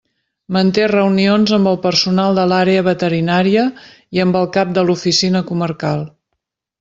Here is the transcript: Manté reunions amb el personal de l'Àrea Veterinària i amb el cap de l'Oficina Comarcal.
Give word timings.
Manté 0.55 0.85
reunions 0.91 1.51
amb 1.57 1.69
el 1.71 1.75
personal 1.83 2.39
de 2.39 2.45
l'Àrea 2.51 2.85
Veterinària 2.87 3.65
i 4.19 4.23
amb 4.25 4.39
el 4.41 4.49
cap 4.57 4.73
de 4.79 4.85
l'Oficina 4.89 5.43
Comarcal. 5.51 6.03